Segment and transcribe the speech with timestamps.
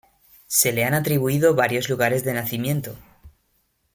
[0.47, 2.95] Se le han atribuido varios lugares de nacimiento.